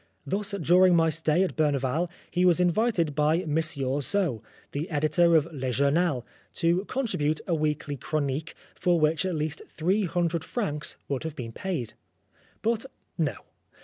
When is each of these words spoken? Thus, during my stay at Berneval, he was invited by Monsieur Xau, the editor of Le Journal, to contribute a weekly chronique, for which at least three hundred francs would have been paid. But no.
Thus, 0.25 0.55
during 0.59 0.95
my 0.95 1.11
stay 1.11 1.43
at 1.43 1.55
Berneval, 1.55 2.09
he 2.31 2.43
was 2.43 2.59
invited 2.59 3.13
by 3.13 3.45
Monsieur 3.45 3.99
Xau, 4.01 4.41
the 4.71 4.89
editor 4.89 5.35
of 5.35 5.45
Le 5.53 5.69
Journal, 5.71 6.25
to 6.55 6.85
contribute 6.85 7.39
a 7.45 7.53
weekly 7.53 7.97
chronique, 7.97 8.55
for 8.73 8.99
which 8.99 9.27
at 9.27 9.35
least 9.35 9.61
three 9.67 10.05
hundred 10.05 10.43
francs 10.43 10.97
would 11.07 11.21
have 11.21 11.35
been 11.35 11.51
paid. 11.51 11.93
But 12.63 12.87
no. 13.19 13.35